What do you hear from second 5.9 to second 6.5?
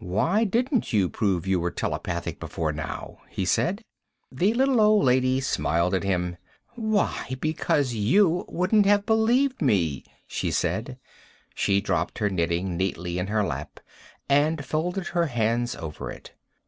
at him.